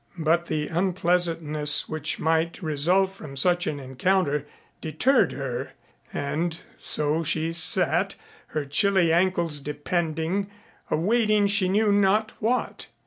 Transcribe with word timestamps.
But 0.17 0.47
the 0.47 0.67
unpleasantness 0.67 1.87
which 1.87 2.17
might 2.17 2.63
result 2.63 3.11
from 3.11 3.35
such 3.35 3.67
an 3.67 3.79
encounter 3.79 4.47
deterred 4.81 5.31
her, 5.33 5.73
and 6.11 6.59
so 6.79 7.21
she 7.21 7.53
sat, 7.53 8.15
her 8.47 8.65
chilly 8.65 9.13
ankles 9.13 9.59
depending, 9.59 10.49
awaiting 10.89 11.45
she 11.45 11.69
knew 11.69 11.91
not 11.91 12.31
what. 12.39 12.87